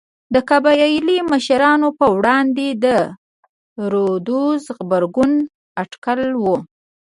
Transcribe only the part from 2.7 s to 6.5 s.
د رودز غبرګون اټکل و.